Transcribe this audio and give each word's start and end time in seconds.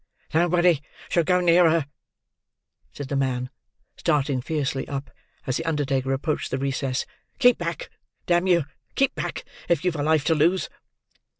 "Nobody 0.33 0.81
shall 1.09 1.23
go 1.23 1.41
near 1.41 1.69
her," 1.69 1.85
said 2.91 3.09
the 3.09 3.15
man, 3.15 3.51
starting 3.95 4.41
fiercely 4.41 4.87
up, 4.87 5.11
as 5.45 5.57
the 5.57 5.65
undertaker 5.65 6.11
approached 6.11 6.49
the 6.49 6.57
recess. 6.57 7.05
"Keep 7.37 7.59
back! 7.59 7.91
Damn 8.25 8.47
you, 8.47 8.65
keep 8.95 9.13
back, 9.13 9.45
if 9.69 9.85
you've 9.85 9.95
a 9.95 10.01
life 10.01 10.23
to 10.25 10.33
lose!" 10.33 10.69